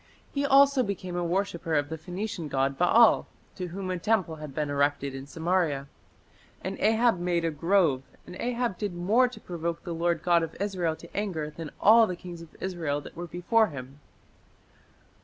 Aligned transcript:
He 0.33 0.43
also 0.47 0.81
became 0.81 1.15
a 1.15 1.23
worshipper 1.23 1.75
of 1.75 1.89
the 1.89 1.97
Phoenician 1.99 2.47
god 2.47 2.75
Baal, 2.75 3.27
to 3.55 3.67
whom 3.67 3.91
a 3.91 3.99
temple 3.99 4.37
had 4.37 4.51
been 4.51 4.71
erected 4.71 5.13
in 5.13 5.27
Samaria. 5.27 5.85
"And 6.63 6.75
Ahab 6.79 7.19
made 7.19 7.45
a 7.45 7.51
grove; 7.51 8.01
and 8.25 8.35
Ahab 8.39 8.79
did 8.79 8.95
more 8.95 9.27
to 9.27 9.39
provoke 9.39 9.83
the 9.83 9.93
Lord 9.93 10.23
God 10.23 10.41
of 10.41 10.59
Israel 10.59 10.95
to 10.95 11.15
anger 11.15 11.51
than 11.51 11.69
all 11.79 12.07
the 12.07 12.15
kings 12.15 12.41
of 12.41 12.55
Israel 12.59 12.99
that 13.01 13.15
were 13.15 13.27
before 13.27 13.67
him." 13.67 13.99